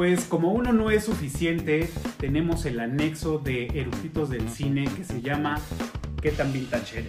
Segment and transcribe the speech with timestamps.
[0.00, 5.20] Pues como uno no es suficiente, tenemos el anexo de eructitos del cine que se
[5.20, 5.60] llama
[6.22, 7.04] ¿Qué tan vintage?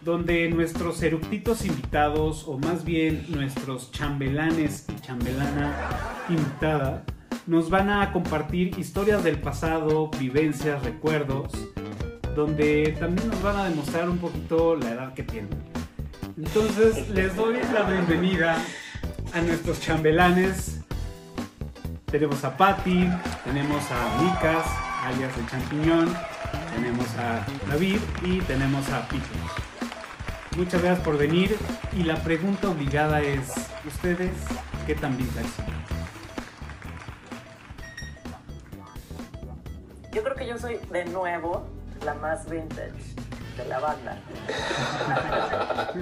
[0.00, 5.74] Donde nuestros eructitos invitados, o más bien nuestros chambelanes y chambelana
[6.28, 7.02] invitada,
[7.48, 11.50] nos van a compartir historias del pasado, vivencias, recuerdos,
[12.36, 15.50] donde también nos van a demostrar un poquito la edad que tienen.
[16.36, 18.56] Entonces les doy la bienvenida
[19.32, 20.83] a nuestros chambelanes.
[22.14, 23.10] Tenemos a Patty,
[23.42, 24.64] tenemos a Micas,
[25.02, 26.16] alias el champiñón,
[26.72, 29.24] tenemos a David y tenemos a Pito.
[30.56, 31.56] Muchas gracias por venir
[31.92, 33.52] y la pregunta obligada es,
[33.84, 34.30] ¿ustedes
[34.86, 35.66] qué tan vintage son?
[40.12, 41.66] Yo creo que yo soy de nuevo
[42.04, 42.92] la más vintage
[43.56, 44.18] de la banda.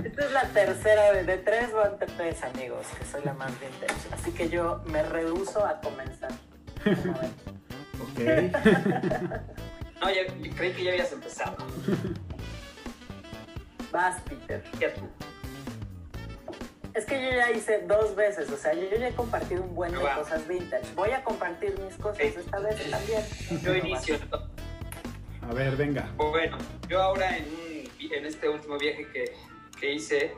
[0.04, 4.08] Esta es la tercera de, de tres van tres amigos que soy la más vintage.
[4.12, 6.30] Así que yo me rehuso a comenzar.
[8.00, 8.18] Ok.
[10.00, 11.56] No, ya, yo creí que ya habías empezado.
[13.92, 14.64] Vas, Peter.
[16.94, 19.74] Es que yo ya hice dos veces, o sea, yo, yo ya he compartido un
[19.74, 20.16] buen de Va.
[20.16, 20.92] cosas vintage.
[20.94, 23.22] Voy a compartir mis cosas esta vez también.
[23.62, 24.18] Yo inicio.
[25.53, 26.11] A ver, venga.
[26.17, 26.56] Bueno,
[26.89, 29.34] yo ahora en, un en este último viaje que,
[29.78, 30.33] que hice,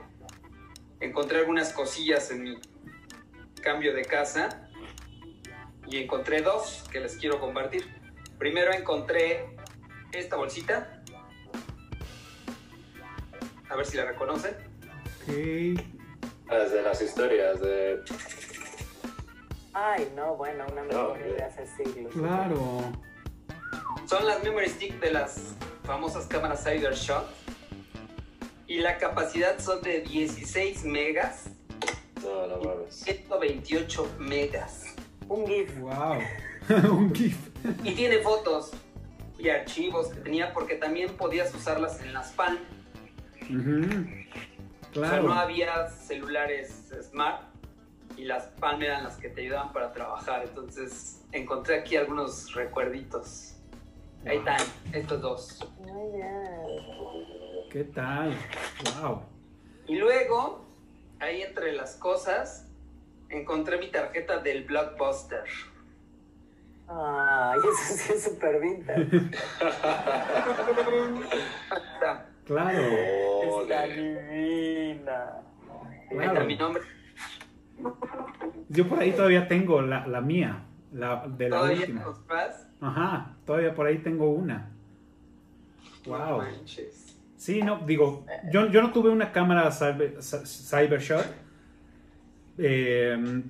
[0.98, 2.58] encontré algunas cosillas en mi
[3.62, 4.68] cambio de casa
[5.86, 7.86] y encontré dos que les quiero compartir.
[8.38, 9.54] Primero encontré
[10.10, 11.04] esta bolsita.
[13.70, 14.56] A ver si la reconocen.
[15.22, 15.80] Ok.
[16.50, 18.02] Las de las historias de.
[19.74, 21.32] Ay, no, bueno, una memoria hombre.
[21.34, 22.12] de hace siglos.
[22.12, 22.92] Claro.
[24.14, 27.26] Son las memory stick de las famosas cámaras Cybershot.
[28.68, 31.46] Y la capacidad son de 16 megas,
[32.22, 32.94] No, no mames.
[32.94, 34.94] 128 megas.
[35.28, 35.76] Un GIF.
[35.80, 36.20] Wow.
[36.92, 37.36] un GIF.
[37.82, 38.70] Y tiene fotos
[39.36, 42.60] y archivos que tenía porque también podías usarlas en las Palm.
[43.50, 43.80] Ujú.
[44.92, 45.22] O sea, Claro.
[45.24, 47.42] no había celulares smart
[48.16, 50.44] y las Palm eran las que te ayudaban para trabajar.
[50.44, 53.53] Entonces encontré aquí algunos recuerditos.
[54.26, 54.56] Ahí están,
[54.92, 55.72] estos dos.
[55.80, 56.30] Muy bien.
[57.70, 58.34] ¿Qué tal?
[59.02, 59.22] Wow.
[59.86, 60.64] Y luego,
[61.20, 62.66] ahí entre las cosas,
[63.28, 65.44] encontré mi tarjeta del Blockbuster.
[66.88, 69.02] Ay, eso sí es súper vintage.
[71.94, 72.80] Está, Claro.
[73.62, 75.42] Está divina.
[75.84, 76.32] ahí Claro.
[76.32, 76.82] está mi nombre.
[78.68, 82.04] Yo por ahí todavía tengo la, la mía, la de la Todavía última.
[82.04, 82.63] los más.
[82.86, 84.70] Ajá, todavía por ahí tengo una.
[86.06, 86.38] Wow.
[86.38, 87.16] manches.
[87.36, 91.26] Sí, no, digo, yo, yo no tuve una cámara cyber, cy- Cybershot.
[92.58, 93.42] Eh,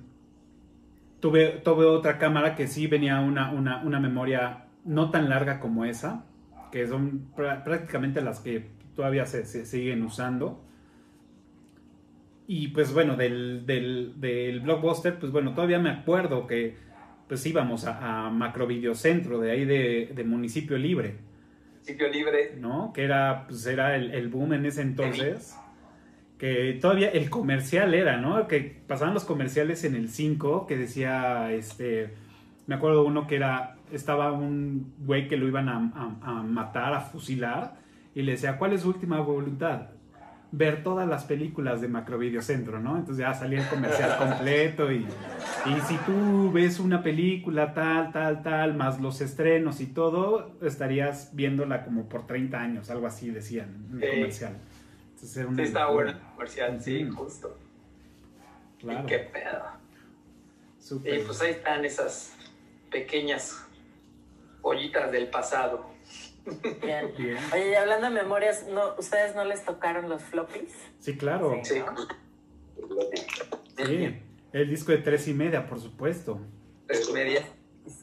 [1.19, 5.85] tuve, tuve otra cámara que sí venía una, una, una memoria no tan larga como
[5.85, 6.25] esa,
[6.71, 10.61] que son prá- prácticamente las que todavía se, se siguen usando.
[12.47, 16.77] Y pues bueno, del, del, del Blockbuster, pues bueno, todavía me acuerdo que
[17.27, 21.15] pues íbamos a, a Macrovideocentro, de ahí de, de Municipio Libre.
[21.81, 22.55] Sitio libre.
[22.59, 22.91] ¿no?
[22.93, 25.55] Que era, pues era el, el boom en ese entonces.
[26.37, 28.47] Que todavía el comercial era, ¿no?
[28.47, 32.09] Que pasaban los comerciales en el 5 que decía, este,
[32.67, 36.93] me acuerdo uno que era, estaba un güey que lo iban a, a- a matar,
[36.93, 37.75] a fusilar,
[38.13, 39.91] y le decía, ¿cuál es su última voluntad?
[40.51, 42.95] Ver todas las películas de Macrovideocentro, ¿no?
[42.97, 45.05] Entonces ya salía el comercial completo y,
[45.65, 51.35] y si tú ves una película tal, tal, tal, más los estrenos y todo, estarías
[51.35, 54.15] viéndola como por 30 años, algo así decían en el Sí.
[54.15, 54.53] comercial.
[55.15, 57.57] Entonces era una Sí, estaba bueno el comercial, sí, justo.
[58.79, 59.03] Claro.
[59.03, 59.63] Y qué pedo.
[61.03, 62.35] Y pues ahí están esas
[62.91, 63.65] pequeñas
[64.61, 65.94] ollitas del pasado.
[66.81, 67.11] Bien.
[67.17, 67.37] Bien.
[67.53, 70.71] Oye, y hablando de memorias, ¿no, ¿ustedes no les tocaron los floppies?
[70.99, 71.59] Sí, claro.
[71.63, 71.81] Sí.
[73.77, 74.21] Sí.
[74.53, 76.39] El disco de tres y media, por supuesto.
[76.87, 77.41] Tres y media.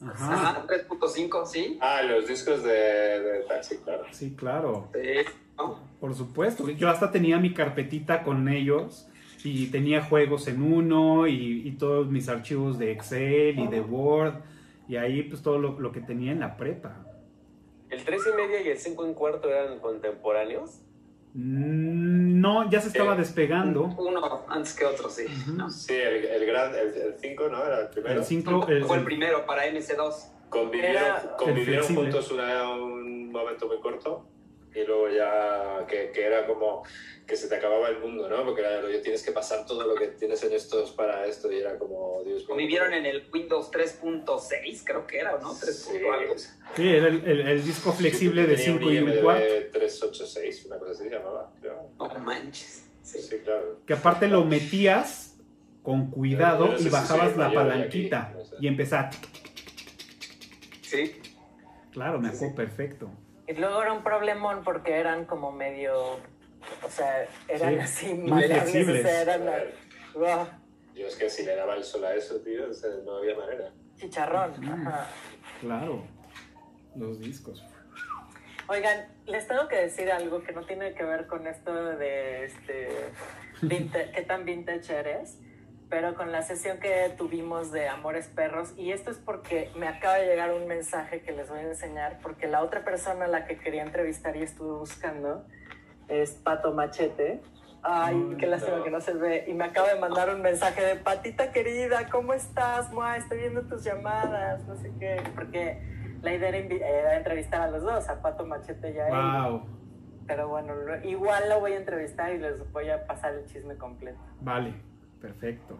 [0.05, 0.33] Ajá.
[0.33, 1.77] Ajá, 3.5, sí.
[1.81, 4.05] Ah, los discos de, de taxi, claro.
[4.11, 4.89] Sí, claro.
[4.93, 5.79] Sí, ¿no?
[5.99, 6.69] Por supuesto.
[6.69, 9.09] Yo hasta tenía mi carpetita con ellos
[9.43, 14.35] y tenía juegos en uno y, y todos mis archivos de Excel y de Word
[14.87, 17.05] y ahí pues todo lo, lo que tenía en la prepa.
[17.93, 20.81] ¿El 3 y media y el 5 en cuarto eran contemporáneos?
[21.33, 23.83] Mm, No, ya se estaba Eh, despegando.
[23.97, 25.25] Uno antes que otro, sí.
[25.25, 25.53] Ujú.
[25.53, 25.69] ¿no?
[25.69, 27.63] Sí, el, el gran, el 5, ¿no?
[27.63, 28.19] Era el primero.
[28.19, 30.29] El 5, el, Fue el primero para MC2.
[30.49, 31.03] Convivieron,
[31.37, 34.25] convivieron El juntos una- un momento muy corto.
[34.75, 36.83] Y luego ya que, que era como
[37.27, 38.43] que se te acababa el mundo, ¿no?
[38.43, 41.59] Porque era, oye, tienes que pasar todo lo que tienes en estos para esto y
[41.59, 42.55] era como, Dios mío.
[42.57, 45.53] Vivieron en el Windows 3.6, creo que era, ¿o ¿no?
[45.59, 45.75] 3.
[45.75, 46.35] Sí, algo.
[46.75, 49.45] Sí, era el, el- el disco flexible de Tenía 5 y un cuarto.
[49.73, 51.89] 386, una cosa así se llamaba, creo.
[51.97, 52.85] No manches.
[53.03, 53.79] Sí, sí, claro.
[53.85, 55.37] Que aparte lo metías
[55.81, 58.55] con cuidado Yo no sé y bajabas la de palanquita aquí, no sé.
[58.59, 59.09] y empezaba.
[60.81, 61.11] Sí.
[61.91, 63.11] Claro, me acuerdo perfecto.
[63.47, 66.17] Y luego era un problemón porque eran como medio,
[66.81, 69.43] o sea, eran Sí, así maleables, o sea, eran.
[70.95, 73.35] Yo es que si le daba el sol a eso, tío, o sea, no había
[73.35, 73.71] manera.
[73.97, 74.53] chicharrón.
[74.59, 74.87] Mm.
[74.87, 75.07] Ajá.
[75.59, 76.03] Claro.
[76.95, 77.65] Los discos.
[78.67, 82.87] Oigan, les tengo que decir algo que no tiene que ver con esto de este
[83.61, 85.37] vintage, qué tan vintage eres,
[85.93, 90.15] pero con la sesión que tuvimos de Amores Perros, y esto es porque me acaba
[90.15, 93.45] de llegar un mensaje que les voy a enseñar, porque la otra persona a la
[93.45, 95.45] que quería entrevistar y estuve buscando
[96.07, 97.43] es Pato Machete.
[97.83, 98.83] Ay, qué lástima no.
[98.83, 99.45] que no se ve.
[99.47, 102.91] Y me acaba de mandar un mensaje de Patita querida, ¿cómo estás?
[102.91, 105.21] Mua, estoy viendo tus llamadas, no sé qué.
[105.35, 105.79] Porque
[106.23, 109.51] la idea era, entrevistar a los dos, a Pato Machete y a él.
[109.51, 109.61] Wow.
[110.25, 110.73] Pero bueno,
[111.03, 114.17] igual lo voy a entrevistar y les voy a pasar el chisme completo.
[114.41, 114.73] Vale.
[115.23, 115.79] Perfecto.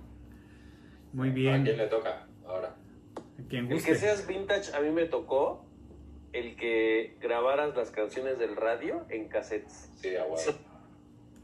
[1.12, 1.64] Muy ¿A bien.
[1.66, 2.76] quién le toca ahora?
[3.50, 3.96] Quien El que guste.
[3.96, 5.66] seas vintage, a mí me tocó
[6.32, 9.92] el que grabaras las canciones del radio en cassettes.
[9.98, 10.54] Sí, aguado.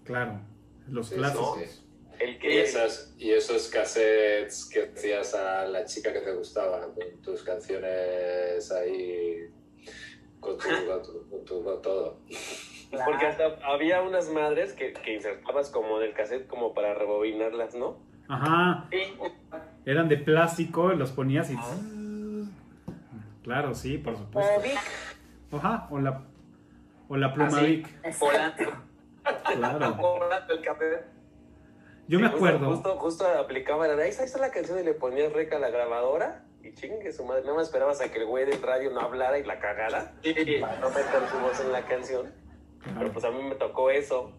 [0.05, 0.39] Claro.
[0.87, 1.59] Los Sí, clásicos.
[1.59, 1.85] sí, sí.
[2.21, 7.21] El Y, esas, y esos cassettes que hacías a la chica que te gustaba, con
[7.21, 9.49] tus canciones ahí,
[10.39, 12.17] con tu, con tu- con tu- con todo.
[13.05, 17.75] Porque hasta había unas madres que, que insertabas como en el cassette como para rebobinarlas,
[17.75, 17.97] ¿no?
[18.27, 18.87] Ajá.
[18.91, 19.13] Sí.
[19.85, 21.57] Eran de plástico, los ponías y.
[23.43, 24.61] Claro, sí, por O supuesto.
[24.61, 24.79] Vic,
[25.51, 25.87] Ajá.
[25.89, 26.21] O la,
[27.07, 27.65] o la pluma Ah, sí.
[27.67, 27.87] Vic.
[29.55, 29.93] Claro.
[29.95, 30.85] Volando el café.
[32.07, 32.71] Yo Sí, me justo- acuerdo.
[32.73, 35.69] Justo, justo aplicaba la de ahí está la canción y le ponías reca a la
[35.69, 37.41] grabadora y chingue su madre.
[37.43, 40.33] Nada más esperabas a que el güey del radio no hablara y la cagara Sí.
[40.61, 42.33] para no meter su voz en la canción.
[42.97, 44.31] Pero pues a mí me tocó eso.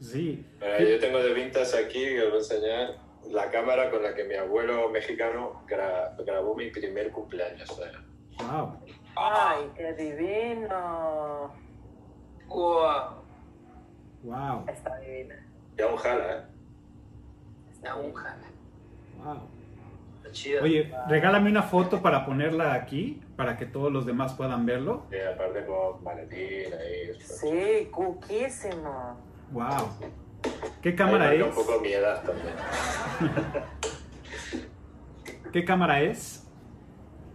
[0.00, 0.44] Sí.
[0.60, 2.96] Eh, yo tengo de vintas aquí, que os voy a enseñar
[3.30, 7.70] la cámara con la que mi abuelo mexicano gra- grabó mi primer cumpleaños.
[7.80, 7.92] eh.
[8.42, 8.78] Wow.
[9.16, 11.52] Ay, qué divino.
[12.48, 13.22] Wow.
[14.24, 14.64] Wow.
[14.68, 15.46] Está divina.
[15.78, 16.42] Y aún jala, ¿eh?
[17.72, 18.48] Está un jala.
[19.24, 19.48] Wow.
[20.62, 25.06] Oye, regálame una foto para ponerla aquí, para que todos los demás puedan verlo.
[25.10, 27.20] Y aparte con maletín ahí.
[27.20, 29.16] Sí, cuquísimo.
[29.52, 29.88] Wow.
[30.82, 31.42] ¿Qué cámara es?
[31.42, 32.54] un poco mi edad también.
[35.52, 36.46] ¿Qué cámara es?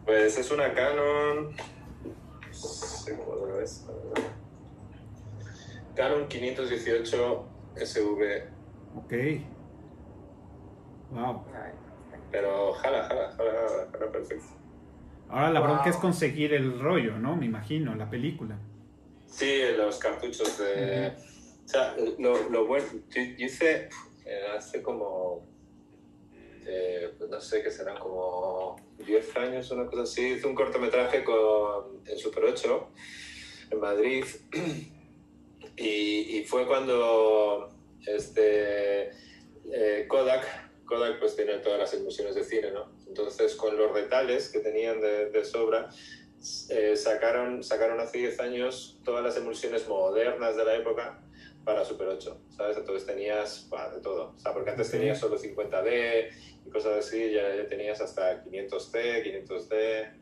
[0.05, 1.55] Pues es una Canon.
[1.55, 3.87] No sé lo ves.
[5.95, 8.43] Canon 518 SV.
[8.97, 9.13] Ok.
[11.11, 11.43] Wow.
[12.31, 14.45] Pero jala, jala, jala, jala, jala perfecto.
[15.29, 15.91] Ahora la bronca Wow.
[15.91, 17.35] es conseguir el rollo, ¿no?
[17.35, 18.57] Me imagino, la película.
[19.27, 21.13] Sí, los cartuchos de.
[21.65, 22.85] O sea, lo, lo bueno.
[23.09, 23.89] Yo, hice
[24.25, 25.45] eh, hace como.
[26.65, 28.75] eh, pues no sé qué serán, como
[29.05, 30.33] 10 años, una cosa así.
[30.33, 32.89] Hice un cortometraje con, en Super 8
[33.71, 34.25] en Madrid.
[35.81, 37.69] Y, y fue cuando
[38.05, 39.11] este,
[39.71, 42.91] eh, Kodak, Kodak pues tiene todas las emulsiones de cine, ¿no?
[43.07, 45.87] Entonces con los retales que tenían de, de sobra,
[46.69, 51.23] eh, sacaron, sacaron hace 10 años todas las emulsiones modernas de la época
[51.63, 52.77] para Super 8, ¿sabes?
[52.77, 56.31] Entonces tenías bah, de todo, o sea, porque antes tenías solo 50D
[56.65, 60.13] y cosas así, ya, ya tenías hasta 500D, 500D,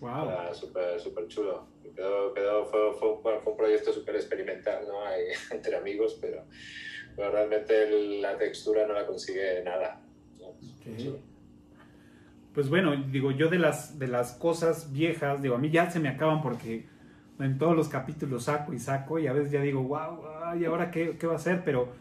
[0.00, 0.28] Wow.
[0.28, 1.66] era súper súper chulo.
[1.96, 5.00] Quedó, quedó, fue, fue, fue un proyecto súper experimental, ¿no?
[5.50, 6.44] Entre amigos, pero,
[7.16, 10.00] pero realmente la textura no la consigue nada.
[12.52, 15.98] Pues bueno, digo, yo de las, de las cosas viejas, digo, a mí ya se
[15.98, 16.86] me acaban porque
[17.40, 20.90] en todos los capítulos saco y saco y a veces ya digo, wow, ¿y ahora
[20.90, 21.64] qué, qué va a ser?
[21.64, 21.92] Pero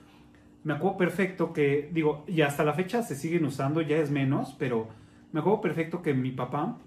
[0.64, 4.56] me acuerdo perfecto que, digo, y hasta la fecha se siguen usando, ya es menos,
[4.60, 4.88] pero
[5.32, 6.78] me acuerdo perfecto que mi papá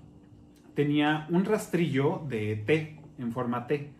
[0.74, 3.90] tenía un rastrillo de té, en forma T.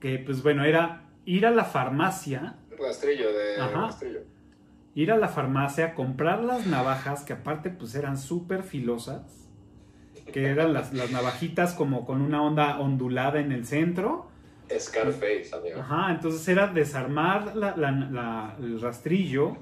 [0.00, 3.86] Que pues bueno, era ir a la farmacia Rastrillo de Ajá.
[3.88, 4.20] rastrillo.
[4.94, 9.48] ir a la farmacia, comprar las navajas, que aparte pues eran súper filosas,
[10.32, 14.28] que eran las, las navajitas como con una onda ondulada en el centro.
[14.78, 15.80] Scarface, amigo.
[15.80, 19.56] Ajá, entonces era desarmar la- la- la- el rastrillo,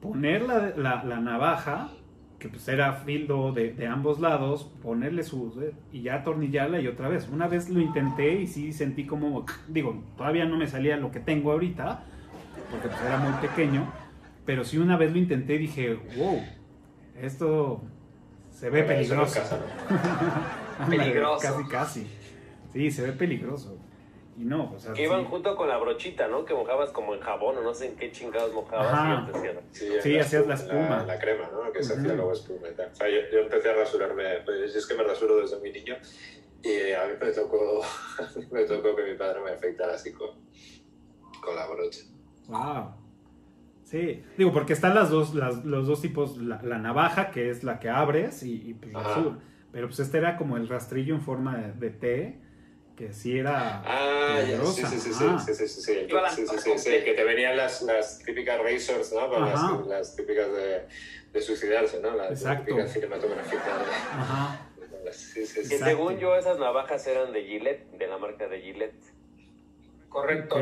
[0.00, 1.88] poner la, la- la navaja,
[2.44, 7.08] que pues era fildo de, de ambos lados, ponerle su y ya atornillarla y otra
[7.08, 7.26] vez.
[7.30, 11.20] Una vez lo intenté y sí sentí como, digo, todavía no me salía lo que
[11.20, 12.04] tengo ahorita,
[12.70, 13.90] porque pues era muy pequeño,
[14.44, 16.42] pero sí una vez lo intenté y dije, wow,
[17.18, 17.80] esto
[18.50, 19.40] se ve peligroso.
[20.90, 21.40] Peligroso.
[21.40, 22.06] Casi, casi.
[22.74, 23.78] Sí, se ve peligroso.
[24.36, 25.26] Y no, o sea, Que iban sí.
[25.30, 26.44] junto con la brochita, ¿no?
[26.44, 29.26] Que mojabas como en jabón o no sé en qué chingados mojabas Ajá.
[29.28, 29.56] y te hacían.
[30.02, 30.88] Sí, hacías la espuma.
[30.88, 31.70] La, la crema, ¿no?
[31.72, 32.90] Que se hacía luego espuma y tal.
[32.90, 35.94] O sea, yo, yo empecé a rasurarme, pues es que me rasuro desde muy niño
[36.62, 37.82] y a mí me tocó,
[38.52, 40.30] me tocó que mi padre me afeitara así con,
[41.40, 42.00] con la brocha.
[42.48, 42.94] Wow.
[43.84, 47.62] Sí, digo, porque están las dos, las- los dos tipos, la, la navaja, que es
[47.64, 49.38] la que abres, y, y, pues la sur.
[49.70, 52.40] Pero pues este era como el rastrillo en forma de, de T,
[52.96, 54.88] que sí era Ah, ya, sí, peligrosa.
[54.88, 57.04] sí, sí, sí, sí, sí, sí, sí, sí, sí, navaja sí, sí, completa.
[57.04, 59.20] que te venían las, las típicas razors, ¿no?
[59.36, 59.72] Ajá.
[59.78, 60.82] las, las típicas de,
[61.32, 62.14] de suicidarse, ¿no?
[62.14, 62.66] Las Exacto.
[62.66, 63.66] típicas cinematográficas.
[64.12, 64.70] Ajá.
[65.10, 68.94] Sí, sí, Que según yo esas navajas eran de Gillette, de la marca de Gillette.
[70.08, 70.56] Correcto.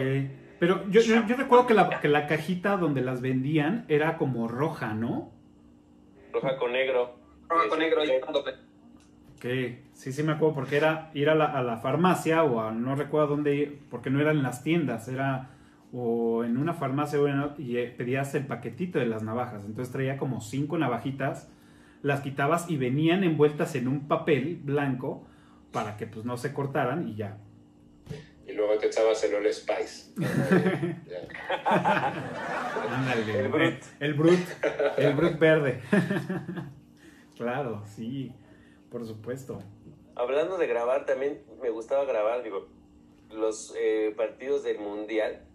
[0.58, 4.48] Pero yo, yo, yo recuerdo que la, que la cajita donde las vendían era como
[4.48, 5.32] roja, ¿no?
[6.32, 7.14] Roja con negro.
[7.48, 8.08] Roja con negro y.
[9.42, 12.70] Que sí, sí me acuerdo porque era ir a la, a la farmacia o a
[12.70, 15.50] no recuerdo dónde ir, porque no eran en las tiendas, era
[15.92, 19.64] o en una farmacia o en- y eh, pedías el paquetito de las navajas.
[19.64, 21.50] Entonces traía como cinco navajitas,
[22.02, 25.26] las quitabas y venían envueltas en un papel blanco
[25.72, 27.38] para que pues no se cortaran y ya.
[28.46, 30.12] Y luego te echabas el All Spice.
[32.90, 33.74] Ándale, El Brut.
[33.98, 34.38] El Brut,
[34.98, 35.80] el Brut verde.
[37.36, 38.32] claro, sí,
[38.92, 39.62] por supuesto.
[40.14, 42.68] Hablando de grabar, también me gustaba grabar, digo,
[43.30, 45.46] los eh, partidos del Mundial,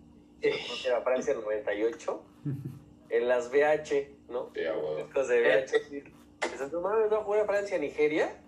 [0.41, 2.25] era Francia 98,
[3.09, 4.51] en las VH, ¿no?
[4.53, 5.03] Sí, a.
[5.03, 6.51] Discos de VH.
[6.51, 8.41] Dices, no mames, no juega Francia, Nigeria.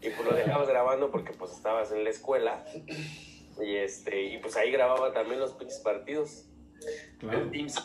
[0.00, 2.64] Y pues lo dejabas grabando porque pues estabas en la escuela.
[3.60, 6.46] Y este, y pues ahí grababa también los pinches partidos.
[7.18, 7.38] Claro.
[7.38, 7.76] El Teams.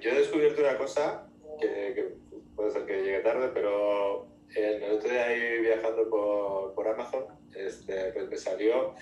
[0.00, 1.26] Yo he descubierto una cosa
[1.60, 2.16] que, que
[2.54, 7.24] puede ser que llegue tarde, pero el otro día ahí viajando por, por Amazon,
[7.54, 8.94] este, pues me salió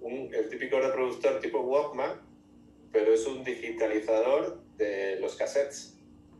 [0.00, 2.20] un- el típico reproductor tipo Walkman,
[2.92, 5.94] pero es un digitalizador de los cassettes.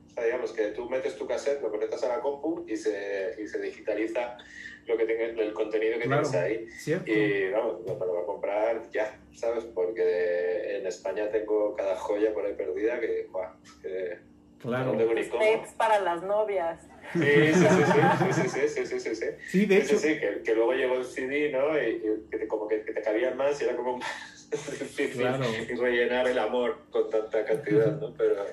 [0.06, 3.34] O sea, digamos que tú metes tu cassette, lo conectas a la compu y se,
[3.38, 4.38] y se digitaliza
[4.86, 6.68] lo que tenga, el contenido que Claro, tienes ahí.
[6.70, 7.10] cierto.
[7.12, 9.64] Y vamos, me lo voy a comprar ya, ¿sabes?
[9.64, 13.50] Porque en España tengo cada joya por ahí perdida que, guau,
[13.82, 14.18] que
[14.60, 14.92] Claro.
[14.92, 15.44] no tengo ni cómo.
[15.76, 16.80] para las novias.
[17.12, 19.98] Sí, sí, sí, sí, sí, sí, sí, sí, de hecho.
[19.98, 21.76] Sí, que, que, luego llegó el CD, ¿no?
[21.78, 25.22] Y, y que te, como que, que, te cabían más y era como más difícil
[25.22, 25.44] claro.
[25.44, 28.14] y rellenar el amor con tanta cantidad, ¿no?
[28.14, 28.44] Pero,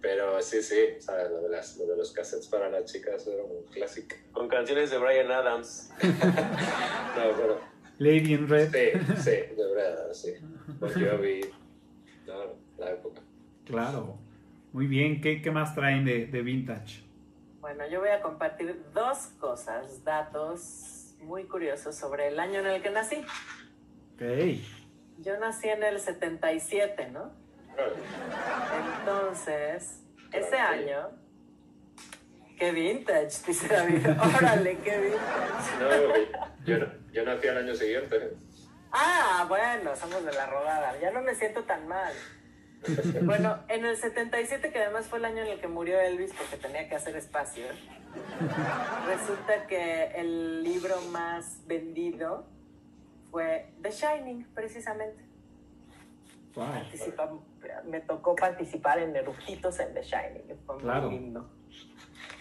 [0.00, 1.30] pero sí, sí, ¿sabes?
[1.30, 4.16] Lo, de las, lo de los cassettes para las chicas era un clásico.
[4.32, 5.90] Con canciones de Brian Adams.
[6.02, 7.60] no, pero...
[7.98, 8.70] Lady in Red.
[8.70, 10.34] Sí, sí, de verdad, sí.
[10.78, 11.40] Porque yo vi
[12.26, 13.22] no, la época.
[13.64, 14.18] Claro.
[14.72, 17.07] Muy bien, ¿qué, qué más traen de, de vintage?
[17.60, 22.82] Bueno, yo voy a compartir dos cosas, datos muy curiosos sobre el año en el
[22.82, 23.16] que nací.
[24.14, 24.22] Ok.
[25.18, 27.32] Yo nací en el 77, ¿no?
[29.00, 31.10] Entonces, ese año,
[32.58, 34.06] qué vintage, dice David.
[34.36, 35.78] Órale, qué vintage.
[35.80, 38.34] No, yo, no- yo nací al año siguiente.
[38.92, 40.98] Ah, bueno, somos de la rodada.
[41.00, 42.12] Ya no me siento tan mal.
[43.22, 46.56] Bueno, en el 77, que además fue el año en el que murió Elvis porque
[46.56, 47.64] tenía que hacer espacio,
[49.06, 52.46] resulta que el libro más vendido
[53.30, 55.24] fue The Shining, precisamente.
[56.54, 56.66] Wow.
[56.66, 57.30] Participa-
[57.84, 60.56] me tocó participar en Eructitos en The Shining.
[60.66, 61.10] Fue Claro.
[61.10, 61.50] muy lindo.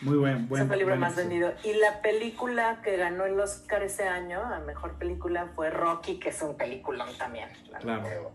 [0.01, 0.47] Muy buen.
[0.47, 1.53] buen Ese fue el libro más vendido.
[1.63, 6.29] Y la película que ganó el Oscar ese año, a mejor película, fue Rocky, que
[6.29, 7.49] es un peliculón también.
[7.71, 8.31] la Claro.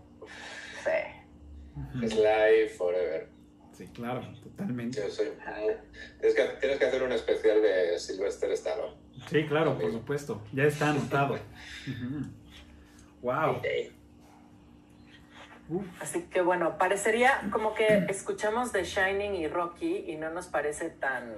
[0.85, 0.91] Sí.
[2.03, 3.29] Es Live Forever.
[3.73, 5.01] Sí, claro, totalmente.
[5.01, 5.29] Yo soy.
[6.21, 8.95] Tienes que, tienes que hacer un especial de Sylvester Stallone.
[9.31, 10.43] Sí, claro, por supuesto.
[10.53, 11.39] Ya está anotado.
[13.23, 13.63] Wow.
[15.69, 20.49] Uf, Así que bueno, parecería como que escuchamos The Shining y Rocky y no nos
[20.49, 21.33] parece tan,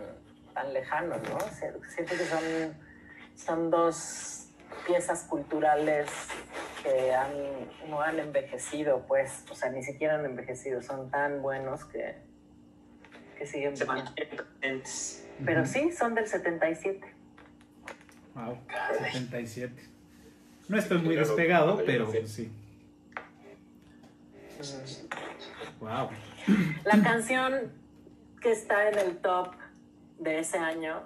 [0.54, 1.38] tan lejano, ¿no?
[1.50, 2.42] Sie- Siento que son,
[3.36, 4.46] son dos
[4.86, 6.08] piezas culturales
[6.84, 7.32] que han,
[7.88, 12.14] no han envejecido, pues, o sea, ni siquiera han envejecido, son tan buenos que,
[13.38, 13.96] que siguen Se vivos.
[14.04, 15.26] mantienen presentes.
[15.44, 17.00] Pero sí, son del 77.
[18.34, 18.58] wow.
[19.00, 19.82] 77.
[20.68, 22.52] No estoy muy Claro, despegado, pero sí.
[25.80, 26.10] Wow.
[26.84, 27.72] La canción
[28.40, 29.48] que está en el top
[30.18, 31.02] de ese año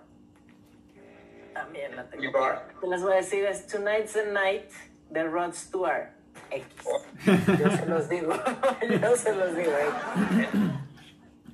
[1.54, 2.32] También la tengo.
[2.80, 4.70] Te las voy a decir, es Tonight's the Night
[5.10, 6.10] de Rod Stewart.
[6.50, 6.66] X.
[7.58, 8.32] Yo se los digo.
[9.02, 9.72] Yo se los digo.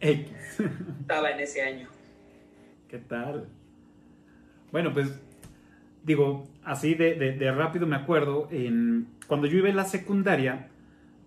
[0.01, 0.31] X.
[0.59, 0.61] X.
[1.01, 1.89] Estaba en ese año.
[2.89, 3.49] ¿Qué tal?
[4.71, 5.19] Bueno, pues
[6.03, 10.69] digo, así de, de- de rápido me acuerdo, en, cuando yo iba en la secundaria,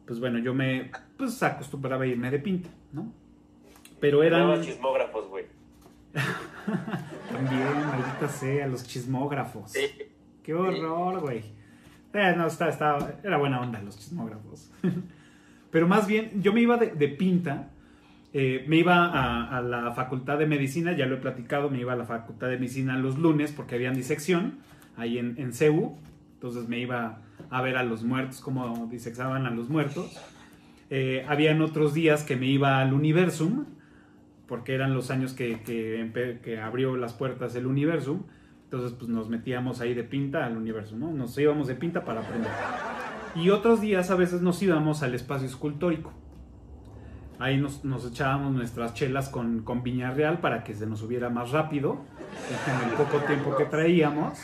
[0.05, 3.11] pues bueno, yo me pues acostumbraba a irme de pinta, ¿no?
[3.99, 4.45] Pero eran...
[4.47, 5.45] Nuevos chismógrafos, güey.
[7.31, 9.71] También, maldita sea, los chismógrafos.
[9.71, 9.87] Sí.
[10.43, 11.43] Qué horror, güey.
[12.17, 14.71] Eh, no, está, está- era buena onda los chismógrafos.
[15.71, 17.69] Pero más bien, yo me iba de, pinta,
[18.33, 19.05] eh, me iba
[19.55, 22.57] a, la facultad de medicina, ya lo he platicado, me iba a la facultad de
[22.57, 24.55] medicina los lunes porque habían disección
[24.95, 25.95] ahí en, en CEU.
[26.33, 27.19] Entonces me iba
[27.49, 30.17] a ver a los muertos, cómo diseccionaban a los muertos.
[30.89, 33.65] Eh, habían otros días que me iba al Universum,
[34.47, 38.23] porque eran los años que, que, que abrió las puertas el Universum.
[38.67, 41.09] Entonces, pues nos metíamos ahí de pinta al universo, ¿no?
[41.09, 42.51] Nos íbamos de pinta para aprender.
[43.33, 46.11] Y otros días a veces nos íbamos al espacio escultórico.
[47.39, 51.51] Ahí nos, echábamos nuestras chelas con, con Viña Real para que se nos subiera más
[51.51, 52.01] rápido,
[52.67, 54.37] en el poco tiempo que traíamos.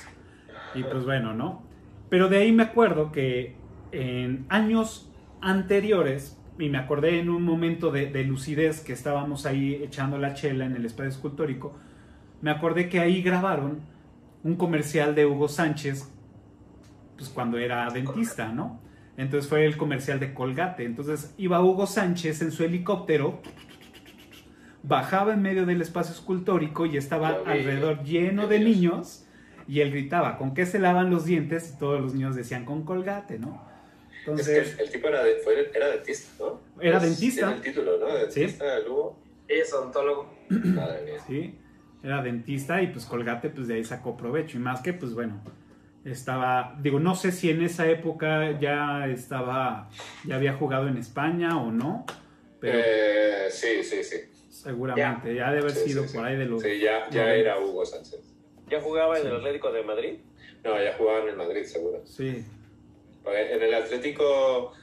[0.73, 1.63] Y pues bueno, ¿no?
[2.07, 3.57] Pero de ahí me acuerdo que
[3.91, 5.11] en años
[5.41, 10.33] anteriores, y me acordé en un momento de, de lucidez que estábamos ahí echando la
[10.33, 11.75] chela en el espacio escultórico,
[12.41, 13.91] me acordé que ahí grabaron
[14.43, 16.09] un comercial de Hugo Sánchez,
[17.17, 18.81] pues cuando era dentista, ¿no?
[19.15, 20.83] Entonces fue el comercial de Colgate.
[20.85, 23.41] Entonces iba Hugo Sánchez en su helicóptero,
[24.81, 29.25] bajaba en medio del espacio escultórico y estaba alrededor lleno de niños
[29.67, 31.73] y él gritaba, ¿con qué se lavan los dientes?
[31.75, 33.63] Y todos los niños decían, con Colgate, ¿no?
[34.11, 36.59] Es Entonces, que el, el tipo era, de- fue- era dentista, ¿no?
[36.81, 37.47] Era Pues, dentista.
[37.47, 38.13] tiene el título, ¿no?
[38.13, 39.19] Dentista, Lugo.
[39.47, 40.33] Es odontólogo.
[40.49, 41.19] Madre mía.
[41.27, 41.55] Sí,
[42.03, 45.41] era dentista y pues Colgate pues de ahí sacó provecho y más que pues bueno,
[46.05, 49.89] estaba, digo, no sé si en esa época ya estaba,
[50.25, 52.05] ya había jugado en España o no,
[52.59, 54.17] pero Eh, sí, sí, sí.
[54.49, 56.17] seguramente ya, debe haber Sí, sido sí, sí.
[56.17, 56.61] por ahí de los...
[56.61, 58.19] Sí, ya, ya era Hugo Sánchez.
[58.69, 60.19] ¿Ya jugaba en el Atlético de Madrid?
[60.63, 62.01] No, ya jugaba en el Madrid, seguro.
[62.05, 62.43] Sí,
[63.23, 64.73] Porque En el Atlético,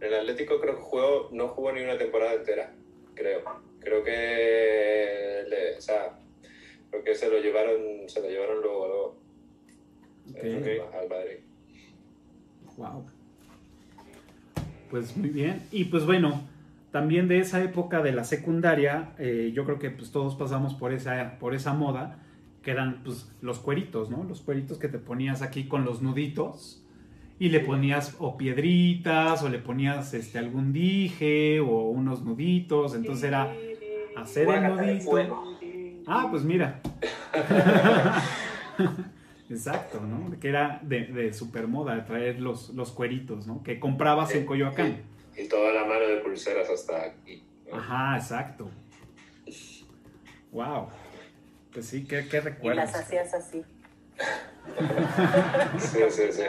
[0.00, 2.72] en el Atlético creo que jugó, no jugó ni una temporada entera,
[3.14, 3.42] creo.
[3.80, 6.18] Creo que, le- o sea,
[6.96, 9.16] creo que se lo llevaron, se lo llevaron luego, luego
[10.34, 11.38] eh, ok, al Madrid.
[12.76, 13.06] wow.
[14.90, 16.42] Pues muy bien, y pues bueno,
[16.92, 20.92] también de esa época de la secundaria, eh, yo creo que pues todos pasamos por
[20.92, 22.22] esa, por esa moda,
[22.62, 24.24] que eran pues los cueritos, ¿no?
[24.24, 26.84] Los cueritos que te ponías aquí con los nuditos
[27.38, 33.24] y le ponías o piedritas o le ponías este algún dije o unos nuditos, entonces
[33.24, 33.54] era
[34.16, 35.55] hacer el nudito.
[36.06, 36.80] Ah, pues mira.
[39.48, 40.38] Exacto, ¿no?
[40.40, 43.62] Que era de, de super moda de traer los, los cueritos, ¿no?
[43.62, 45.02] Que comprabas en Coyoacán.
[45.36, 47.44] Y toda la mano de pulseras hasta aquí.
[47.70, 47.76] ¿no?
[47.78, 48.68] Ajá, exacto.
[50.50, 50.88] Wow.
[51.72, 52.84] Pues sí, qué, qué Y recuerdos.
[52.86, 53.62] las hacías así.
[55.78, 56.42] Sí, sí, sí.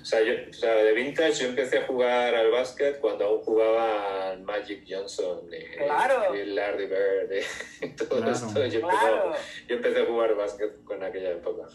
[0.00, 3.40] O sea, yo, o sea, de vintage yo empecé a jugar al básquet cuando aún
[3.42, 6.34] jugaba Magic Johnson y, Claro.
[6.34, 7.30] y Larry Bird
[7.82, 8.32] y todo Claro.
[8.32, 8.48] esto.
[8.54, 9.32] Yo empecé, Claro.
[9.68, 11.66] yo empecé a jugar básquet con aquella época.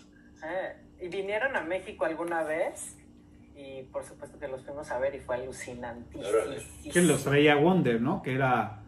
[0.43, 2.97] Eh, y vinieron a México alguna vez
[3.55, 6.27] y por supuesto que los fuimos a ver y fue alucinantísimo.
[6.91, 8.21] Que los traía Wonder, ¿no?
[8.23, 8.81] Que era.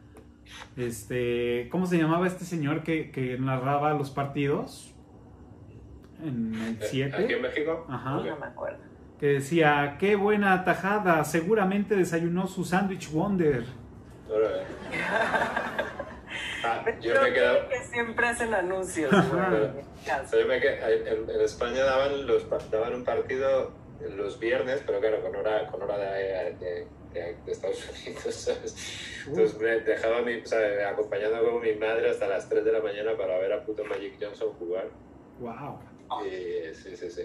[0.76, 1.68] Este.
[1.72, 4.94] ¿Cómo se llamaba este señor que, que narraba los partidos?
[6.24, 7.34] En el Eh, Aquí 7.
[7.36, 7.86] en México.
[7.90, 8.12] Ajá.
[8.24, 8.87] No me acuerdo.
[9.20, 13.66] Que decía, qué buena tajada, seguramente desayunó su sándwich Wonder.
[16.64, 19.12] Ah, yo me creo que siempre hacen anuncios.
[19.12, 23.72] Yo me en, en España daban, los, daban un partido
[24.16, 29.24] los viernes, pero claro, con hora, con hora de, de- de- de Estados Unidos, ¿sabes?
[29.28, 33.12] Entonces me dejaba mi, sea, acompañando con mi madre hasta las 3 de la mañana
[33.18, 34.88] para ver a puto Magic Johnson jugar.
[35.40, 35.80] Wow.
[36.26, 37.24] Y, sí, sí, sí.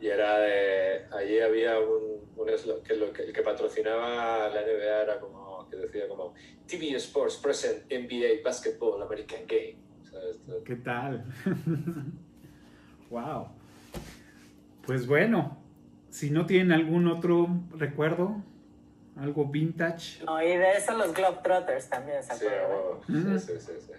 [0.00, 1.06] Y era de.
[1.12, 2.20] Allí había un.
[2.36, 5.68] un eslo- que, lo, que el que patrocinaba la NBA era como.
[5.68, 6.34] que decía como.
[6.66, 9.76] TV Sports present NBA Basketball American Game.
[10.10, 10.40] ¿sabes?
[10.64, 11.24] ¿Qué tal?
[13.10, 13.48] wow.
[14.86, 15.62] Pues bueno,
[16.08, 18.42] si no tienen algún otro recuerdo,
[19.16, 22.70] algo vintage, No, y de eso los Globetrotters también, ¿se acuerdan?
[22.70, 23.00] huevo.
[23.08, 23.38] Ujú.
[23.38, 23.92] sí, sí, sí, sí.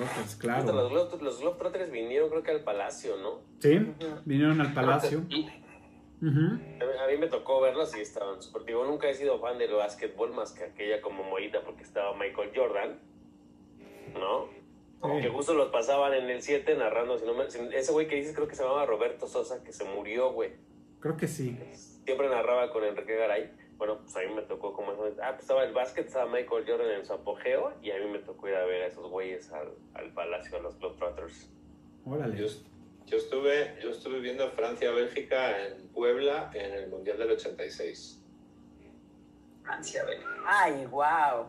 [0.00, 0.88] Otro- otros, Los, claro.
[0.88, 3.40] Globe- los Globetrotters vinieron creo que al Palacio, ¿no?
[3.60, 3.78] Sí,
[4.24, 5.24] vinieron al palacio.
[5.28, 5.48] Y
[6.24, 6.38] Ujú.
[6.38, 8.64] A mí, a mí me tocó verlos y estaban súper.
[8.64, 12.50] Digo, nunca he sido fan del básquetbol más que aquella como morita porque estaba Michael
[12.54, 12.98] Jordan,
[14.14, 14.48] ¿no?
[15.20, 17.18] Que justo los pasaban en el 7 narrando.
[17.18, 19.72] Si no me- si- ese güey que dices creo que se llamaba Roberto Sosa, que
[19.72, 20.52] se murió, güey.
[21.00, 21.58] Creo que sí.
[22.04, 23.50] Siempre narraba con Enrique Garay.
[23.82, 24.92] Bueno, pues a mí me tocó como...
[24.92, 28.20] Ah, pues estaba el básquet, estaba Michael Jordan en su apogeo y a mí me
[28.20, 31.50] tocó ir a ver a esos güeyes al, al palacio, a los Globetrotters.
[32.04, 32.36] Órale.
[32.36, 32.46] Yo,
[33.06, 38.22] yo estuve, yo estuve viendo Francia-Bélgica en Puebla en el Mundial del 86.
[39.64, 40.20] Ansia, ve.
[40.46, 41.48] Ay, wow.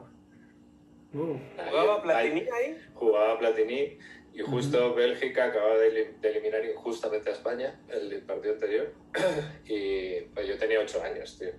[1.13, 1.37] Uh,
[1.69, 2.81] ¿Jugaba Platini ahí ahí?
[2.95, 3.99] Jugaba Platini
[4.33, 8.91] y justo Bélgica acababa de, de eliminar injustamente a España el partido anterior.
[9.67, 11.51] y pues yo tenía 8 años, tío.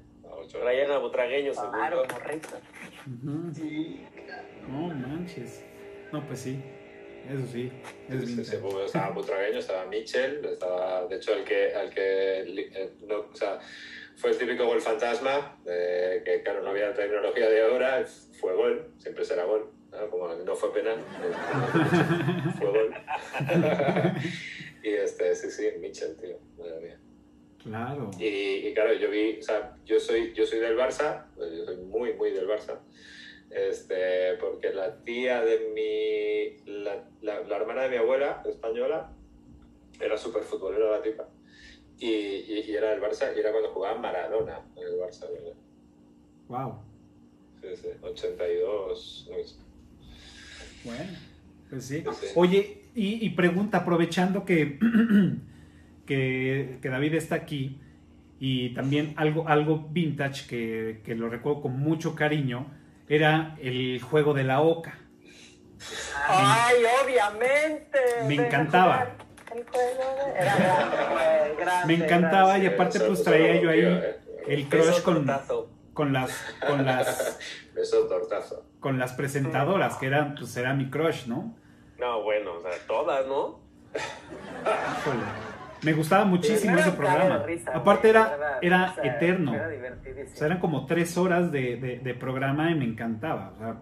[0.45, 0.63] A ocho años.
[0.63, 1.73] Traían a Butragueño, seguro.
[1.73, 3.55] Claro, ujú.
[3.55, 4.07] Sí.
[4.69, 5.65] No manches.
[6.13, 6.63] No, pues sí.
[7.29, 7.73] Eso sí.
[8.09, 12.41] Es Sí, sí, pues estaba Butragueño, estaba Mitchell, estaba, de hecho, el que, al que
[12.43, 13.59] eh, no, o sea,
[14.17, 18.05] fue el típico gol fantasma, eh, que claro, no había tecnología de ahora,
[18.39, 20.11] fue gol, siempre será gol, ¿no?
[20.11, 22.95] como no fue penal, eh, fue gol.
[24.83, 27.01] y este, sí, sí, Mitchell, tío, madre mía.
[27.65, 28.11] Claro.
[28.19, 28.27] Y,
[28.69, 31.77] y claro, yo vi, o sea, yo soy, yo soy del Barça, pues yo soy
[31.79, 32.79] muy, muy del Barça,
[33.51, 39.11] este, porque la tía de mi, la, la, la hermana de mi abuela, española,
[39.99, 41.27] era súper futbolera la tipa,
[41.99, 45.55] y, y, y era del Barça, y era cuando jugaba Maradona en el Barça, ¿verdad?
[46.49, 46.83] Wow.
[47.63, 49.57] Sí, sí, 82, no sé.
[50.85, 51.13] Bueno,
[51.71, 52.03] pues sí.
[52.03, 52.27] Sí, sí.
[52.35, 54.79] Oye, y, y pregunta, aprovechando que,
[56.07, 57.81] que, que David está aquí,
[58.41, 62.67] y también algo, algo vintage que, que lo recuerdo con mucho cariño,
[63.09, 64.99] era el juego de la oca.
[66.27, 67.99] Ay, obviamente.
[68.27, 69.17] Me encantaba.
[69.55, 70.41] El juego de...
[70.41, 74.17] Era grande, Me encantaba y aparte pues traía yo ahí ¿eh?
[74.49, 75.27] el crush con,
[75.93, 76.31] con las
[76.67, 77.39] con las
[77.77, 78.67] Eso tortazo.
[78.81, 81.55] con las presentadoras que eran pues era mi crush, ¿no?
[81.99, 83.61] No, bueno, o sea, todas, ¿no?
[83.95, 85.54] Híjole.
[85.85, 87.43] Me gustaba muchísimo ese programa.
[87.45, 89.55] risa, Aparte era verdad, era o sea, eterno.
[89.55, 90.37] Era O divertidísimo.
[90.37, 93.53] sea, eran como tres horas de, de- de programa y me encantaba.
[93.57, 93.77] O sea,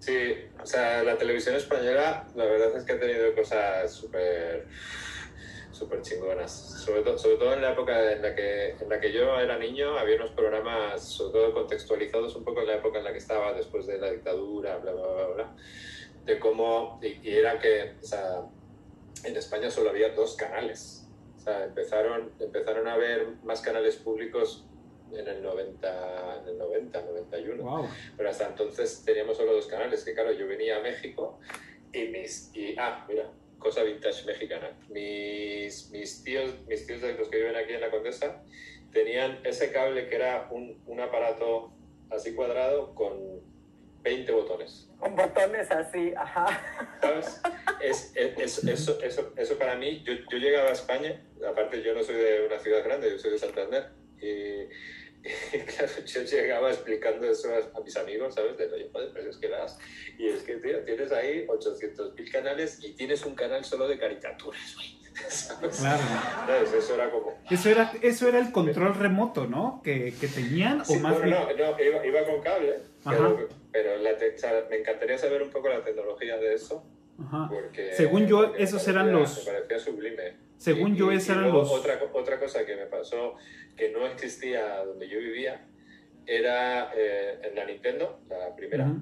[0.00, 4.66] Sí, o sea, la televisión española, la verdad es que ha tenido cosas súper
[5.72, 6.50] súper chingonas.
[6.84, 9.58] Sobre, to- sobre todo en la época en la, que, en la que yo era
[9.58, 13.18] niño, había unos programas, sobre todo contextualizados un poco en la época en la que
[13.18, 15.54] estaba, después de la dictadura, bla, bla, bla, bla,
[16.24, 18.40] de cómo, y, y era que, o sea,
[19.24, 21.06] en España solo había dos canales.
[21.36, 24.66] O sea, empezaron, empezaron a haber más canales públicos
[25.12, 27.88] en el 90, en el 90, 91 wow.
[28.16, 31.40] pero hasta entonces teníamos solo dos canales, que claro, yo venía a México
[31.92, 37.28] y mis, y, ah, mira, cosa vintage mexicana, mis, mis tíos, mis tíos de los
[37.28, 38.42] que viven aquí en la Condesa,
[38.92, 41.72] tenían ese cable que era un, un aparato
[42.10, 43.40] así cuadrado con
[44.02, 46.46] 20 botones, Con botones así, ajá.
[47.00, 47.40] ¿sabes?
[47.82, 51.94] Es, es- es- eso, eso, eso para mí, yo, yo llegaba a España, aparte yo
[51.94, 53.88] no soy de una ciudad grande, yo soy de Santander,
[54.20, 54.26] y,
[55.22, 58.56] y claro, yo llegaba explicando eso a, a mis amigos, ¿sabes?
[58.56, 59.78] De, oye, joder, pero es que das,
[60.18, 64.74] y es que, tío, tienes ahí 800.000 canales y tienes un canal solo de caricaturas,
[64.76, 65.76] güey, ¿sabes?
[65.78, 66.02] Claro.
[66.46, 66.72] ¿Sabes?
[66.72, 67.38] Eso era como...
[67.50, 69.82] Eso era, eso era el control remoto, ¿no?
[69.84, 71.58] Que, que tenían, o Sí, más bueno, bien.
[71.58, 72.76] no, no, iba, iba con cable.
[73.08, 76.84] Pero, pero la te- o sea, me encantaría saber un poco la tecnología de eso,
[77.18, 77.48] Ajá.
[77.50, 77.92] porque...
[77.94, 80.36] Según yo, porque esos eran parecía- los- Me parecía sublime.
[80.58, 81.70] Según Y- yo, esos eran los.
[81.70, 83.36] Otra, otra cosa que me pasó
[83.76, 85.64] que no existía donde yo vivía
[86.26, 88.92] era eh, en la Nintendo, la primera.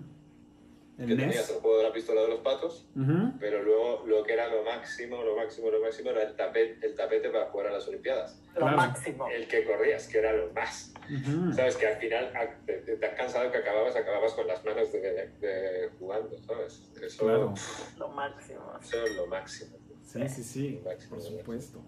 [1.06, 1.50] Que E tenías NES.
[1.50, 3.32] el juego de la pistola de los patos, Ujú.
[3.38, 6.94] pero luego lo que era lo máximo, lo máximo, lo máximo era el tapete, el
[6.96, 8.40] tapete para jugar a las Olimpiadas.
[8.54, 8.76] Lo Claro.
[8.76, 9.28] máximo.
[9.28, 10.92] El que corrías, que era lo más.
[11.04, 11.52] Ujú.
[11.52, 12.32] Sabes que al final
[12.66, 15.00] te, te- te has cansado que acababas, acababas con las manos de,
[15.40, 16.82] de- jugando, ¿sabes?
[17.00, 17.54] Eso, Claro.
[17.98, 18.72] Lo máximo.
[18.82, 19.78] eso es lo máximo.
[20.02, 20.80] Sí, sí, sí.
[20.82, 21.78] Lo máximo, Por supuesto.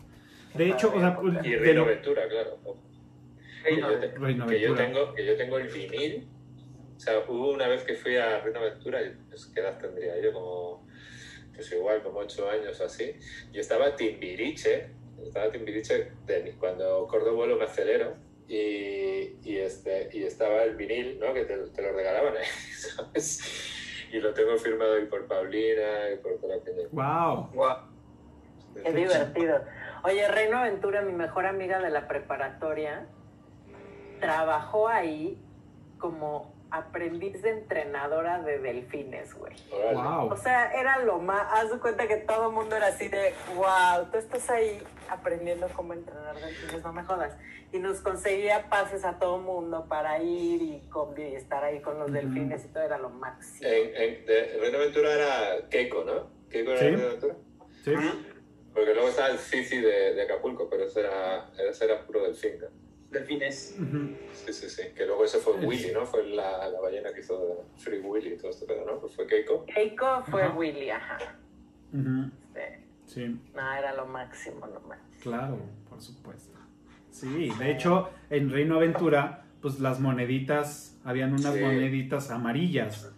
[0.55, 2.59] De hecho, o sea, Y de Reino claro.
[2.65, 2.83] ojo.
[3.65, 6.29] Que yo, te- Reino que, yo tengo, que yo tengo el vinil.
[7.01, 10.35] O sea, hubo una vez que fui a Reino Aventura, pues, ¿qué edad tendría yo?
[10.35, 10.87] Como,
[11.55, 13.17] pues igual, como ocho años o así.
[13.55, 14.91] Y estaba Timbiriche,
[15.25, 18.17] estaba Timbiriche de, cuando corto vuelo me acelero.
[18.47, 21.33] Y, y, este, y estaba el vinil, ¿no?
[21.33, 23.41] Que te, te lo regalaban ahí, ¿sabes?
[24.13, 26.87] Y lo tengo firmado ahí por Paulina y por toda la peña.
[26.93, 27.51] Wow.
[27.55, 27.79] Guau.
[28.75, 29.65] Qué divertido.
[30.05, 33.07] Oye, Reino Aventura, mi mejor amiga de la preparatoria,
[34.21, 35.43] trabajó ahí
[35.97, 39.55] como aprendiz de entrenadora de delfines, güey.
[39.71, 40.31] Wow.
[40.33, 43.35] O sea, era lo más, haz de cuenta que todo el mundo era así de,
[43.55, 47.37] wow, tú estás ahí aprendiendo cómo entrenar delfines, no me jodas.
[47.73, 50.83] Y nos conseguía pases a todo el mundo para ir y,
[51.35, 53.69] estar ahí con los delfines y todo era lo máximo.
[53.69, 56.31] En, en, de Reino Aventura era Keiko, ¿no?
[56.49, 56.87] Keiko era Sí.
[56.87, 57.37] Reino Aventura.
[57.85, 57.95] Sí.
[58.75, 62.61] Porque luego estaba el Cici de, de Acapulco, pero ese era, ese era puro delfín.
[62.61, 62.90] ¿no?
[63.11, 63.77] Delfines.
[64.33, 64.83] Sí, sí, sí.
[64.95, 65.67] Que luego ese fue Sí.
[65.67, 66.07] Willy, ¿no?
[66.07, 69.01] Fue la, la ballena que hizo Free Willy y todo este pedo, ¿no?
[69.01, 69.67] Pues fue Keiko.
[69.67, 70.55] Keiko fue Ajá.
[70.57, 71.19] Willy, ajá.
[71.93, 72.31] Ujú.
[72.55, 73.41] Este, Sí.
[73.55, 75.21] no, era lo máximo, lo máximo.
[75.23, 76.57] Claro, por supuesto.
[77.11, 81.61] Sí, de hecho, en Reino Aventura, pues las moneditas, habían unas Sí.
[81.61, 83.13] moneditas amarillas,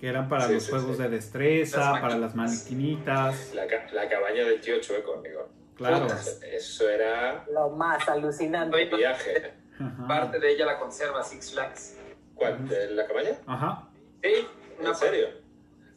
[0.00, 1.02] que eran para Sí, los sí, juegos sí.
[1.02, 3.54] de destreza, Las para las maquinitas.
[3.54, 5.50] La, ca- la cabaña del tío Chueco, amigo.
[5.88, 6.06] Claro.
[6.52, 8.84] Eso era Lo más alucinante.
[8.96, 9.54] Viaje.
[9.80, 10.06] Ajá.
[10.06, 11.96] Parte de ella la conserva Six Flags.
[12.34, 12.68] ¿Cuál?
[12.68, 13.30] ¿De ¿La cabaña?
[13.46, 13.88] Ajá.
[14.22, 14.46] Sí,
[14.78, 15.26] una ¿En serio?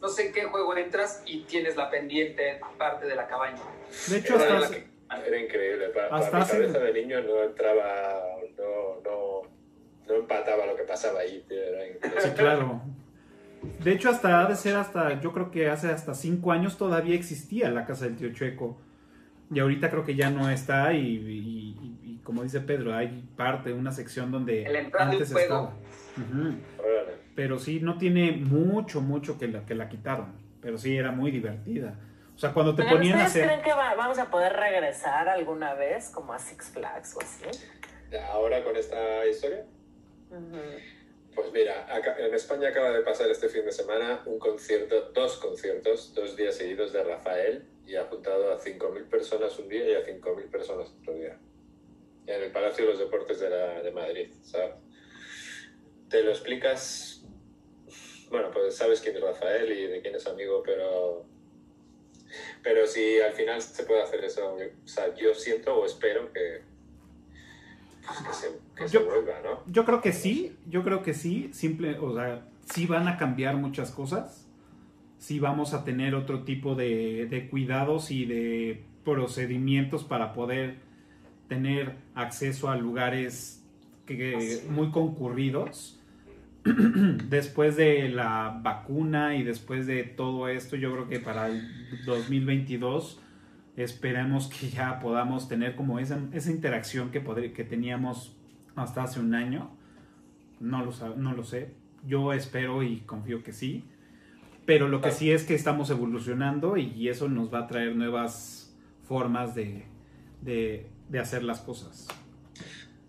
[0.02, 3.62] No sé en qué juego entras y tienes la pendiente parte de la cabaña.
[4.10, 4.78] De hecho, Era, hasta,
[5.26, 5.90] era increíble.
[5.90, 8.22] Para, para Hasta mi hace- cabeza de niño no entraba,
[8.58, 9.42] no, no,
[10.08, 11.46] no empataba lo que pasaba ahí.
[11.48, 12.22] tío, Era.
[12.22, 12.82] Sí, claro.
[13.80, 17.16] De hecho, hasta ha de ser hasta, yo creo que hace hasta cinco años todavía
[17.16, 18.78] existía la casa del tío Chueco.
[19.54, 23.24] Y ahorita creo que ya no está y, y- y- y como dice Pedro, hay
[23.36, 25.74] parte, una sección donde la entrada de un antes juego.
[26.18, 26.54] estaba.
[26.80, 27.14] Órale.
[27.36, 30.34] Pero sí, no tiene mucho, mucho que la, que la quitaron.
[30.62, 32.00] Pero sí, era muy divertida.
[32.36, 33.46] O sea, cuando te ponían a ¿Ustedes hacer...
[33.46, 37.46] creen que va- vamos a poder regresar alguna vez como a Six Flags o así?
[38.32, 39.66] Ahora con esta historia.
[41.36, 45.38] Pues mira, acá- en España acaba de pasar este fin de semana un concierto, dos
[45.38, 49.94] conciertos, dos días seguidos de Rafael y ha juntado a 5.000 personas un día y
[49.96, 51.38] a 5.000 personas otro día.
[52.26, 54.76] En el Palacio de los Deportes de, la- de Madrid, ¿sabes?
[56.10, 57.26] Te lo explicas,
[58.30, 61.26] bueno, pues sabes quién es Rafael y de quién es amigo, pero,
[62.62, 66.62] pero si al final se puede hacer eso, o sea, yo siento o espero que,
[68.06, 69.64] pues, que, se, que se Yo- vuelva, ¿no?
[69.68, 73.56] Yo creo que sí, yo creo que sí, simple, o sea, sí van a cambiar
[73.56, 74.43] muchas cosas,
[75.24, 80.80] sí vamos a tener otro tipo de, de cuidados y de procedimientos para poder
[81.48, 83.64] tener acceso a lugares
[84.06, 85.98] que, muy concurridos.
[87.30, 91.70] Después de la vacuna y después de todo esto, yo creo que para el
[92.06, 93.22] 2022
[93.78, 97.22] esperemos que ya podamos tener como esa, esa interacción que,
[97.54, 98.36] que teníamos
[98.76, 99.72] hasta hace un año.
[100.60, 101.74] No lo, no lo sé.
[102.06, 103.86] Yo espero y confío que sí.
[104.66, 108.74] Pero lo que sí es que estamos evolucionando y eso nos va a traer nuevas
[109.04, 109.84] formas de,
[110.42, 112.08] de, de hacer las cosas.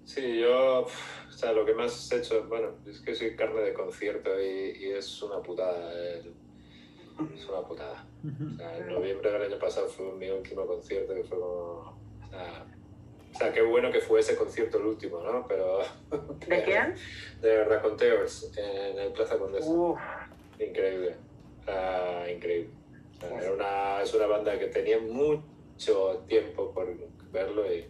[0.04, 3.72] Sí, yo, o sea, lo que más he hecho, bueno, es que soy carne de
[3.72, 5.92] concierto y, y es una putada.
[5.92, 6.32] el-
[7.36, 8.04] es una putada.
[8.24, 11.96] O sea, en noviembre del año pasado fue mi último concierto que fue como.
[12.24, 12.66] O sea,
[13.32, 15.46] o sea, qué bueno que fue ese concierto el último, ¿no?
[15.46, 15.78] Pero.
[16.48, 16.94] ¿De quién?
[17.40, 19.70] De Raconteurs en el Plaza Condesa.
[20.58, 21.14] Increíble.
[21.66, 22.70] Ah, increíble.
[23.16, 26.94] O sea, era una, es una banda que tenía mucho tiempo por
[27.30, 27.86] verlo y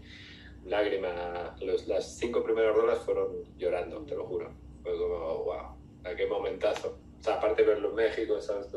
[0.64, 1.56] lágrima.
[1.60, 4.52] Los, las cinco primeras rolas fueron llorando, te lo juro.
[4.82, 6.98] Fue como, wow, a qué momentazo.
[7.18, 8.68] O sea, aparte de verlo en México, ¿sabes?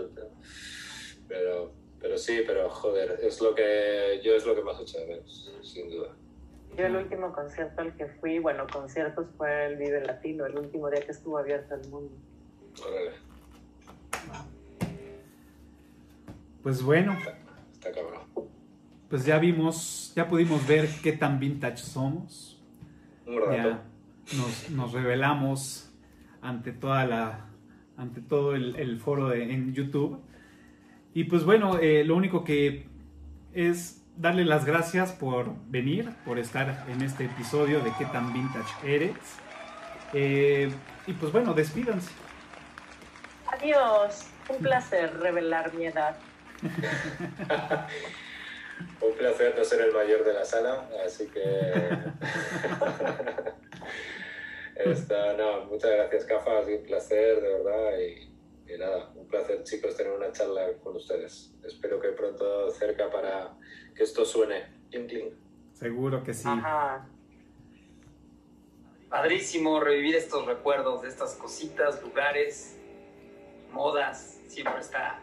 [1.27, 5.07] Pero, pero sí, pero joder, es lo que yo es lo que más echo de
[5.07, 6.15] menos, sin duda.
[6.77, 10.89] yo el último concierto al que fui, bueno, conciertos fue el Vive Latino, el último
[10.89, 12.15] día que estuvo abierto al mundo.
[12.87, 13.11] Órale,
[16.67, 17.17] Pues bueno,
[17.71, 18.23] está cabrón.
[19.09, 22.61] pues ya vimos, ya pudimos ver qué tan vintage somos.
[23.25, 23.51] Un rato.
[23.53, 23.83] Ya
[24.37, 25.89] nos, nos revelamos
[26.41, 27.45] ante toda la
[27.95, 30.19] ante todo el, el foro de- en YouTube.
[31.13, 32.89] Y pues bueno, eh, lo único que
[33.53, 38.73] es darle las gracias por venir, por estar en este episodio de qué tan vintage
[38.85, 39.15] eres.
[40.11, 40.69] Eh,
[41.07, 42.11] y pues bueno, despídanse.
[43.53, 46.17] Adiós, un placer revelar mi edad.
[49.01, 51.41] Un placer no ser el mayor de la sala, así que.
[54.75, 57.97] Esta, no, muchas gracias, Cafa, ha sido un placer, de verdad.
[57.97, 58.31] Y,
[58.71, 61.55] y nada, un placer, chicos, tener una charla con ustedes.
[61.63, 63.57] Espero que pronto cerca para
[63.95, 64.77] que esto suene.
[64.91, 65.33] Clink.
[65.73, 66.43] Seguro que sí.
[66.47, 67.07] Ajá.
[69.09, 72.77] Padrísimo revivir estos recuerdos de estas cositas, lugares,
[73.71, 74.41] modas.
[74.47, 75.21] Siempre está,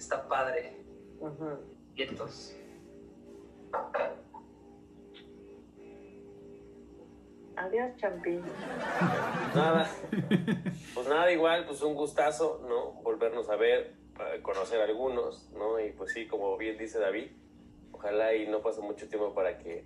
[0.00, 0.76] está padre.
[1.20, 1.58] ujú.
[1.94, 2.56] Vientos.
[7.56, 8.40] Adiós, Champín.
[9.54, 9.90] Nada.
[10.94, 12.92] Pues nada, igual, pues un gustazo, ¿no?
[13.02, 13.94] Volvernos a ver,
[14.42, 15.78] conocer a algunos, ¿no?
[15.78, 17.32] Y pues sí, como bien dice David,
[17.92, 19.84] ojalá y no pase mucho tiempo para que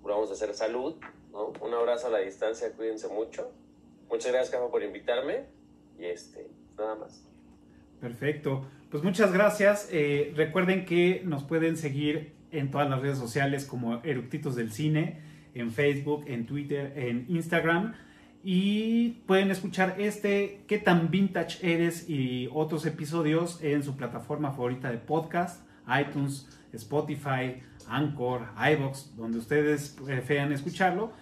[0.00, 0.96] volvamos a hacer salud,
[1.30, 1.52] ¿no?
[1.60, 3.52] Un abrazo a la distancia, cuídense mucho.
[4.08, 5.46] Muchas gracias, Cafa, por invitarme.
[5.98, 7.27] Y este, nada más.
[8.00, 8.66] Perfecto.
[8.90, 9.88] Pues muchas gracias.
[9.92, 15.20] Eh, recuerden que nos pueden seguir en todas las redes sociales como Eructitos del Cine,
[15.54, 17.94] en Facebook, en Twitter, en Instagram.
[18.42, 22.08] Y pueden escuchar este ¿Qué tan vintage eres?
[22.08, 25.66] y otros episodios en su plataforma favorita de podcast,
[26.00, 27.56] iTunes, Spotify,
[27.88, 31.12] Anchor, iBox, donde ustedes prefieran escucharlo.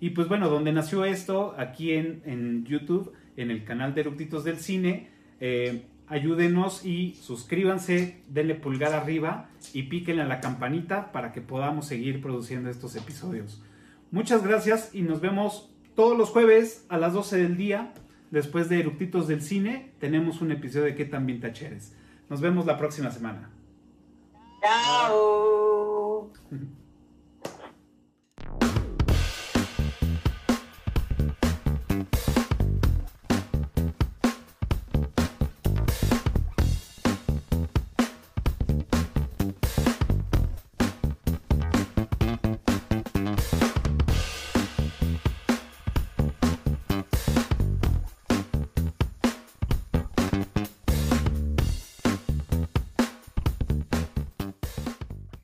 [0.00, 4.44] Y pues bueno, donde nació esto, aquí en, en YouTube, en el canal de Eructitos
[4.44, 5.10] del Cine.
[5.40, 11.86] Eh, ayúdenos y suscríbanse, denle pulgar arriba y píquenle a la campanita para que podamos
[11.86, 13.62] seguir produciendo estos episodios.
[14.10, 17.94] Muchas gracias y nos vemos todos los jueves a las 12 del día.
[18.32, 21.96] Después de Eructitos del Cine, tenemos un episodio de ¿Qué tan vintage eres?
[22.28, 23.50] Nos vemos la próxima semana.
[24.60, 26.32] Chao.